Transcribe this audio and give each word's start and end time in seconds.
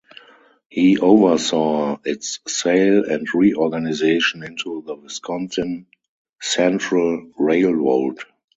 He 0.67 0.97
oversaw 0.97 1.99
its 2.03 2.39
sale 2.47 3.03
and 3.05 3.27
reorganization 3.35 4.41
into 4.41 4.81
the 4.83 4.95
Wisconsin 4.95 5.85
Central 6.41 7.29
Railroad. 7.37 8.17